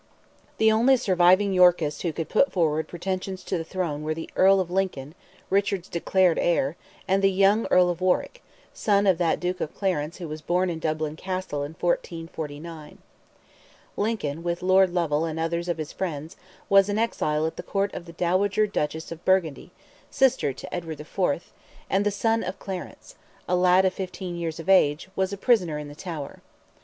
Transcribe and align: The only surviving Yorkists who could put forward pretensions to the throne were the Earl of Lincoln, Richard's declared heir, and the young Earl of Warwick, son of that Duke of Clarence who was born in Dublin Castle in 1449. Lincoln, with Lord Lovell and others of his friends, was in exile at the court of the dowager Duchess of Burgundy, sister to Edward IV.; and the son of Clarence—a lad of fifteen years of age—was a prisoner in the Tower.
The 0.57 0.71
only 0.71 0.97
surviving 0.97 1.53
Yorkists 1.53 2.01
who 2.01 2.11
could 2.11 2.27
put 2.27 2.51
forward 2.51 2.87
pretensions 2.87 3.43
to 3.43 3.55
the 3.55 3.63
throne 3.63 4.01
were 4.01 4.15
the 4.15 4.31
Earl 4.35 4.59
of 4.59 4.71
Lincoln, 4.71 5.13
Richard's 5.51 5.87
declared 5.87 6.39
heir, 6.39 6.75
and 7.07 7.21
the 7.21 7.29
young 7.29 7.67
Earl 7.69 7.87
of 7.91 8.01
Warwick, 8.01 8.41
son 8.73 9.05
of 9.05 9.19
that 9.19 9.39
Duke 9.39 9.61
of 9.61 9.75
Clarence 9.75 10.17
who 10.17 10.27
was 10.27 10.41
born 10.41 10.71
in 10.71 10.79
Dublin 10.79 11.15
Castle 11.15 11.59
in 11.61 11.75
1449. 11.79 12.97
Lincoln, 13.95 14.41
with 14.41 14.63
Lord 14.63 14.89
Lovell 14.91 15.23
and 15.25 15.39
others 15.39 15.69
of 15.69 15.77
his 15.77 15.93
friends, 15.93 16.35
was 16.67 16.89
in 16.89 16.97
exile 16.97 17.45
at 17.45 17.55
the 17.55 17.61
court 17.61 17.93
of 17.93 18.05
the 18.05 18.13
dowager 18.13 18.65
Duchess 18.65 19.11
of 19.11 19.23
Burgundy, 19.23 19.69
sister 20.09 20.51
to 20.51 20.73
Edward 20.73 20.99
IV.; 20.99 21.53
and 21.91 22.03
the 22.03 22.09
son 22.09 22.43
of 22.43 22.57
Clarence—a 22.57 23.55
lad 23.55 23.85
of 23.85 23.93
fifteen 23.93 24.35
years 24.35 24.59
of 24.59 24.67
age—was 24.67 25.31
a 25.31 25.37
prisoner 25.37 25.77
in 25.77 25.89
the 25.89 25.93
Tower. 25.95 26.41